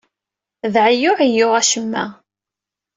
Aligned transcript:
D 0.73 0.75
ɛeyyu 0.85 1.11
i 1.13 1.17
ɛeyyuɣ 1.19 1.53
acemma. 1.61 2.03